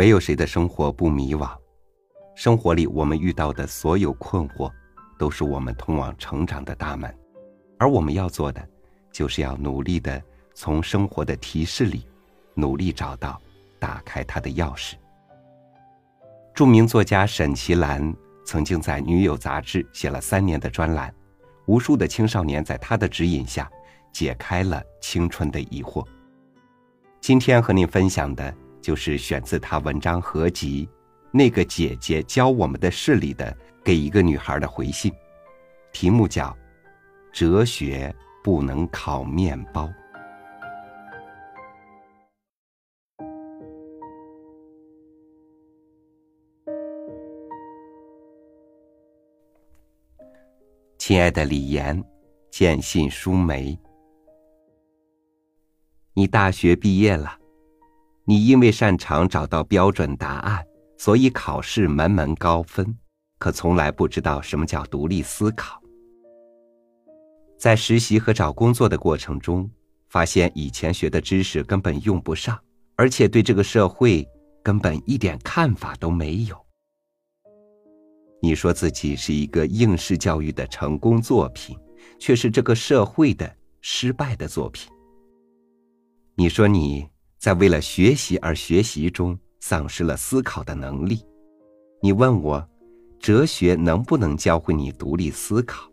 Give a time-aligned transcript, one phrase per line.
[0.00, 1.54] 没有谁的生活不迷惘，
[2.34, 4.72] 生活里我们遇到的所有困惑，
[5.18, 7.14] 都是我们通往成长的大门，
[7.78, 8.66] 而我们要做的，
[9.12, 10.18] 就是要努力的
[10.54, 12.06] 从生活的提示里，
[12.54, 13.38] 努力找到
[13.78, 14.94] 打开它的钥匙。
[16.54, 21.14] 著名作家沈其兰曾经在《女友》杂志写了三年的专栏，
[21.66, 23.70] 无数的青少年在他的指引下，
[24.14, 26.02] 解开了青春的疑惑。
[27.20, 28.56] 今天和您分享的。
[28.80, 30.86] 就是选自他文章合集
[31.32, 35.12] 《那个姐姐教我们的事》里的给一个女孩的回信，
[35.92, 36.48] 题目叫
[37.32, 39.86] 《哲学不能烤面包》。
[50.98, 52.04] 亲爱的李岩，
[52.52, 53.76] 见信书梅，
[56.14, 57.39] 你大学毕业了。
[58.30, 60.64] 你因为擅长找到标准答案，
[60.96, 62.96] 所以考试门门高分，
[63.40, 65.82] 可从来不知道什么叫独立思考。
[67.58, 69.68] 在实习和找工作的过程中，
[70.10, 72.56] 发现以前学的知识根本用不上，
[72.94, 74.24] 而且对这个社会
[74.62, 76.56] 根本一点看法都没有。
[78.40, 81.76] 你说自己是一个应试教育的成功作品，
[82.20, 84.88] 却是这个社会的失败的作品。
[86.36, 87.08] 你说你。
[87.40, 91.24] 在为了学习而学习中，丧失了思考的能力。
[92.02, 92.62] 你问我，
[93.18, 95.90] 哲学能不能教会你独立思考？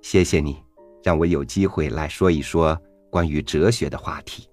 [0.00, 0.62] 谢谢你，
[1.02, 4.48] 让我有机会来说一说关于哲学的话题。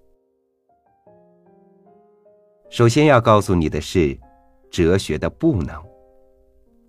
[2.68, 4.18] 首先要告诉你的是，
[4.72, 5.80] 哲学的不能。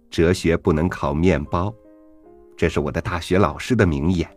[0.09, 1.71] 哲学不能烤面包，
[2.57, 4.27] 这是我的大学老师的名言。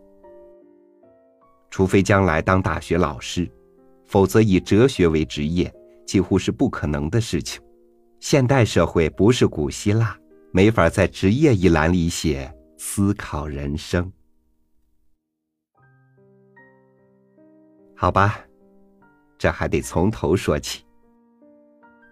[1.69, 3.49] 除非将来当大学老师，
[4.05, 5.73] 否则以哲学为职业
[6.05, 7.61] 几乎是不可能的事情。
[8.19, 10.17] 现代社会不是古希腊，
[10.51, 14.11] 没法在职业一栏里写思考人生。
[17.95, 18.39] 好吧，
[19.37, 20.83] 这还得从头说起。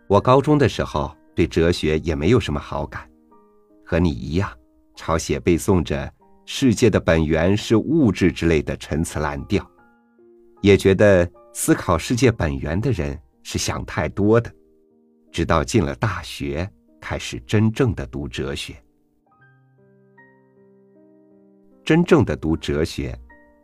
[0.07, 3.09] 我高中的时候对哲学也没有什么好感，
[3.85, 4.49] 和你一样，
[4.95, 6.13] 抄写背诵着。
[6.49, 9.69] 世界的本源是物质之类的陈词滥调，
[10.61, 14.49] 也觉得思考世界本源的人是想太多的。
[15.29, 16.67] 直到进了大学，
[17.01, 18.81] 开始真正的读哲学。
[21.83, 23.13] 真正的读哲学，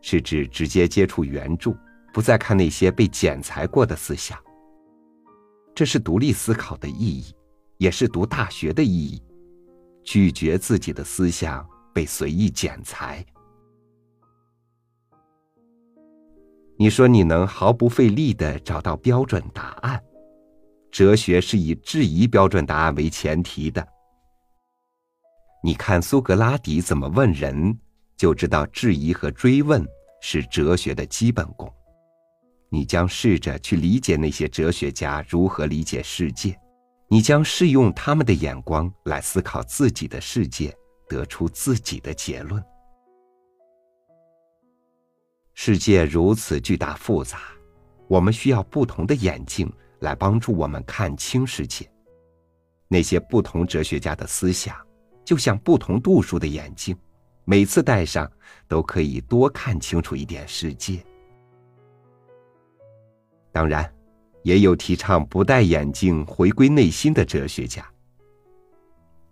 [0.02, 1.74] 是指直接接触原著，
[2.12, 4.38] 不再看那些被剪裁过的思想。
[5.74, 7.34] 这是独立思考的意义，
[7.78, 9.22] 也是读大学的意义。
[10.04, 11.66] 拒绝自己的思想。
[11.94, 13.24] 被随意剪裁。
[16.76, 20.02] 你说你能毫不费力的找到标准答案？
[20.90, 23.86] 哲学是以质疑标准答案为前提的。
[25.62, 27.78] 你看苏格拉底怎么问人，
[28.16, 29.86] 就知道质疑和追问
[30.20, 31.72] 是哲学的基本功。
[32.70, 36.58] 你将试着去理解那些哲学家如何理解世界，
[37.08, 40.76] 你将试用他们的眼光来思考自己的世界。
[41.08, 42.62] 得出自己的结论。
[45.54, 47.38] 世界如此巨大复杂，
[48.08, 51.88] 我们需要不同的眼镜来帮助我们看清世界。
[52.88, 54.76] 那些不同哲学家的思想，
[55.24, 56.96] 就像不同度数的眼镜，
[57.44, 58.30] 每次戴上
[58.68, 61.04] 都可以多看清楚一点世界。
[63.52, 63.88] 当然，
[64.42, 67.88] 也有提倡不戴眼镜回归内心的哲学家。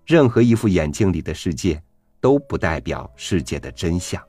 [0.05, 1.81] 任何一副眼镜里的世界，
[2.21, 4.23] 都不代表世界的真相。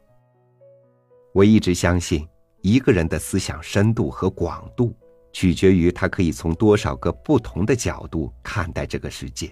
[1.34, 2.28] 我一直相信，
[2.62, 4.96] 一个人的思想深度和广度，
[5.32, 9.52] 取决于他可以从多少个不同的角度看待这个世界。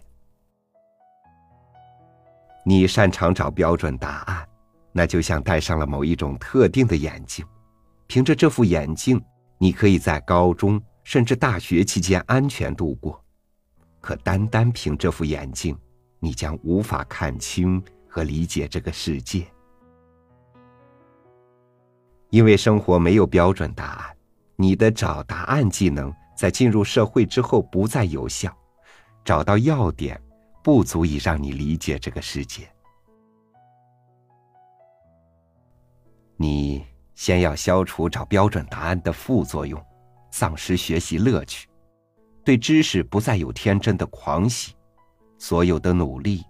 [2.64, 4.48] 你擅长找标准答案，
[4.92, 7.44] 那就像戴上了某一种特定的眼镜，
[8.06, 9.20] 凭着这副眼镜，
[9.58, 13.20] 你可以在高中甚至大学期间安全度过。
[14.00, 15.76] 可单单凭这副眼镜，
[16.24, 19.46] 你将无法看清和理解这个世界，
[22.30, 24.16] 因为生活没有标准答案。
[24.56, 28.56] 你的找答案技能在进入社会之后不再有效，
[29.26, 30.22] 找到要点
[30.64, 32.70] 不足以让你理解这个世界。
[36.38, 36.86] 你
[37.16, 39.84] 先要消除找标准答案的副作用，
[40.30, 41.68] 丧失学习乐趣，
[42.46, 44.76] 对知识不再有天真的狂喜。
[45.42, 46.44] 所有的努力，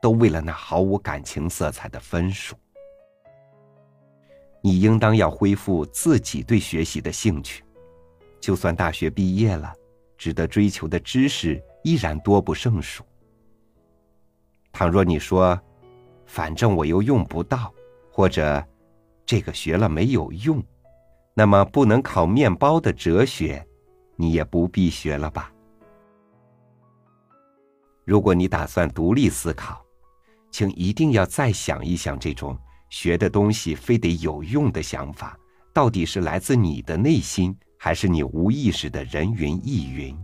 [0.00, 2.54] 都为了那毫无感情色彩的分数。
[4.60, 7.64] 你应当要恢复自己对学习的兴趣，
[8.40, 9.74] 就算大学毕业了，
[10.16, 13.02] 值得追求的知识依然多不胜数。
[14.70, 15.60] 倘若你说，
[16.24, 17.74] 反正我又用不到，
[18.12, 18.64] 或者
[19.26, 20.62] 这个学了没有用，
[21.34, 23.66] 那么不能烤面包的哲学，
[24.14, 25.52] 你也不必学了吧。
[28.06, 29.84] 如果你打算独立思考，
[30.52, 32.56] 请一定要再想一想，这种
[32.88, 35.36] 学的东西非得有用的想法，
[35.74, 40.16] 到底是来自你的内心，还是你无意识的人云亦云？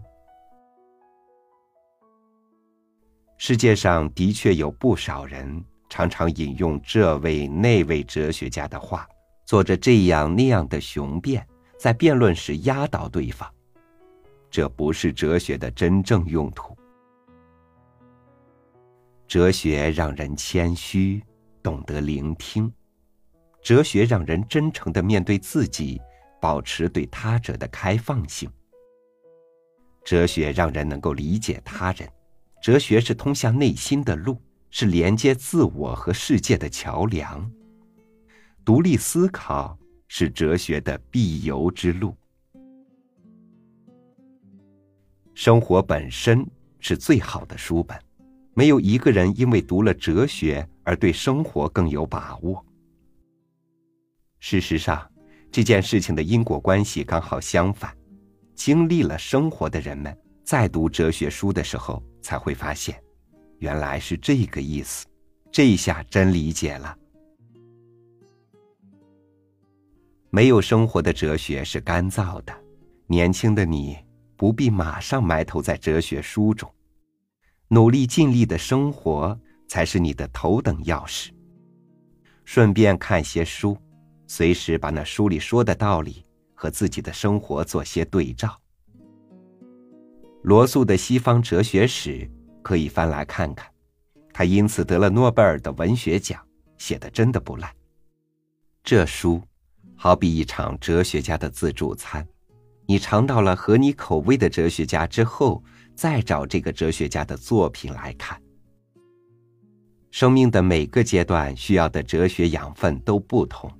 [3.37, 9.08] 世界上的确有不少人常常引用这位那位哲学家的话，
[9.44, 11.44] 做着这样那样的雄辩，
[11.81, 13.52] 在辩论时压倒对方。
[14.49, 16.76] 这不是哲学的真正用途。
[19.32, 21.23] 哲学让人谦虚，
[21.62, 22.70] 懂得聆听；
[23.62, 25.99] 哲学让人真诚的面对自己，
[26.38, 28.52] 保持对他者的开放性。
[30.05, 32.06] 哲学让人能够理解他人，
[32.61, 34.37] 哲学是通向内心的路，
[34.69, 37.50] 是连接自我和世界的桥梁。
[38.67, 39.78] 独立思考
[40.08, 42.14] 是哲学的必由之路。
[45.32, 46.46] 生活本身
[46.81, 47.99] 是最好的书本。
[48.54, 52.64] 没有一个人因为读了哲学而对生活更有把握。
[54.40, 55.10] 事实上，
[55.50, 57.96] 这件事情的因果关系刚好相反。
[58.54, 63.02] 经历了生活的人们，在读哲学书的时候，才会发现，
[63.58, 65.06] 原来是这个意思。
[65.50, 66.96] 这下真理解了。
[70.31, 72.54] 没有生活的哲学是干燥的。
[73.06, 73.99] 年轻的你
[74.37, 76.70] 不必马上埋头在哲学书中。
[77.73, 81.33] 努力尽力的生活才是你的头等要事。
[82.45, 83.75] 顺便看些书，
[84.27, 86.23] 随时把那书里说的道理
[86.53, 88.61] 和自己的生活做些对照。
[90.43, 92.11] 罗素的《西方哲学史》
[92.61, 93.67] 可以翻来看看，
[94.35, 96.47] 他因此得了诺贝尔的文学奖，
[96.77, 97.75] 写的真的不赖。
[98.85, 99.41] 这书
[99.97, 102.29] 好比一场哲学家的自助餐，
[102.85, 105.65] 你尝到了合你口味的哲学家之后。
[106.02, 108.43] 再找这个哲学家的作品来看。
[110.10, 113.70] 生命的每个阶段需要的哲学养分都不同，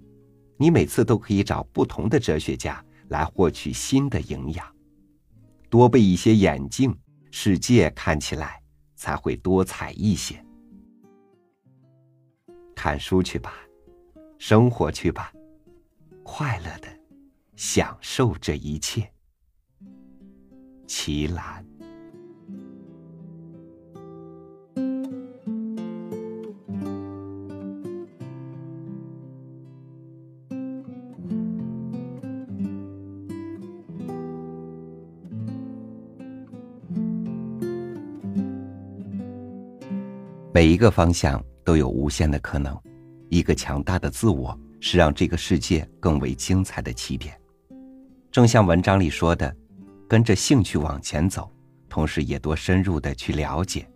[0.57, 4.65] 你每次都可以找不同的哲学家来获取新的营养。
[5.69, 6.97] 多备一些眼镜，
[7.33, 8.63] 世界看起来
[8.95, 10.41] 才会多彩一些。
[12.73, 13.53] 看书去吧，
[14.39, 15.33] 生活去吧，
[16.23, 16.89] 快乐的
[17.57, 19.13] 享受这一切。
[20.87, 21.67] 齐兰。
[40.63, 42.81] 每一个方向都有无限的可能，
[43.29, 47.37] 一个强大的自我是让这个世界更为精彩的起点。
[48.31, 49.53] 正像文章里说的，
[50.09, 51.51] 跟着兴趣往前走，
[51.89, 53.91] 同时也多深入的去了解，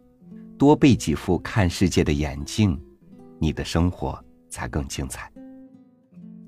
[0.58, 2.76] 多备几副看世界的眼镜，
[3.38, 4.20] 你的生活
[4.50, 5.32] 才更精彩。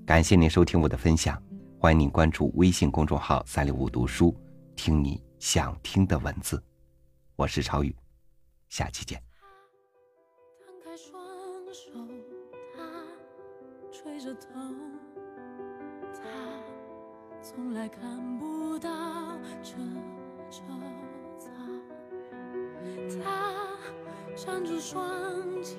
[0.04, 1.40] 感谢您收听我的分享，
[1.78, 4.36] 欢迎您关注微信公众号“三六五读书”，
[4.74, 6.60] 听你想听的文字。
[7.36, 7.94] 我是超宇，
[8.68, 9.27] 下期见。
[11.72, 11.90] 手，
[12.74, 12.82] 他
[13.92, 14.48] 吹着头，
[16.14, 16.20] 他
[17.42, 18.90] 从来看不到
[19.62, 19.74] 这
[20.50, 20.62] 周
[21.38, 21.50] 遭。
[23.22, 23.68] 他
[24.34, 25.02] 站住双
[25.62, 25.76] 脚，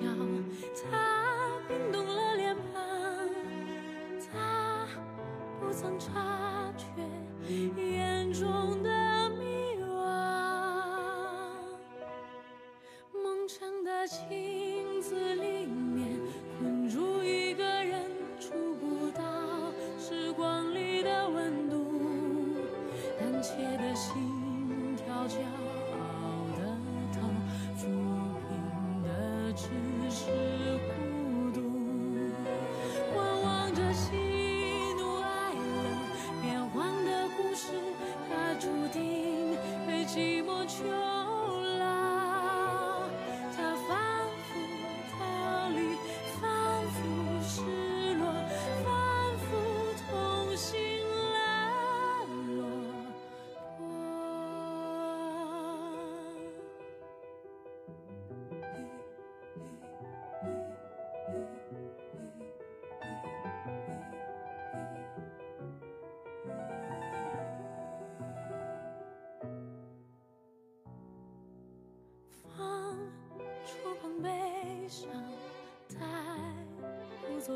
[0.90, 3.28] 他冰冻了脸庞，
[4.30, 4.86] 他
[5.60, 6.86] 不曾察觉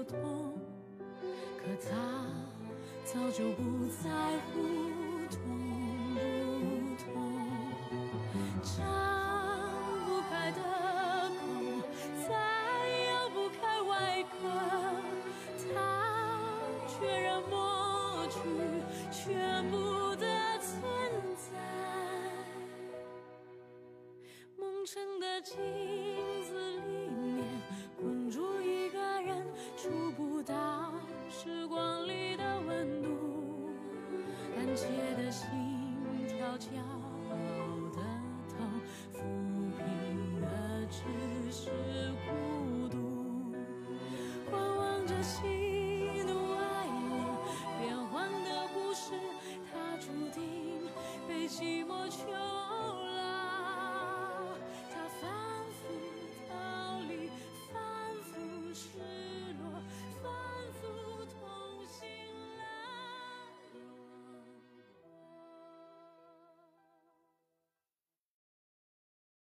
[0.04, 0.54] 痛，
[1.58, 2.26] 可他
[3.04, 4.10] 早就不在
[4.52, 5.03] 乎。